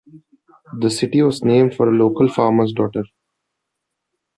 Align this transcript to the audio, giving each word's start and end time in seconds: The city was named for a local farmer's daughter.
The 0.79 0.89
city 0.89 1.21
was 1.21 1.43
named 1.43 1.75
for 1.75 1.87
a 1.87 1.93
local 1.95 2.27
farmer's 2.27 2.73
daughter. 2.73 3.03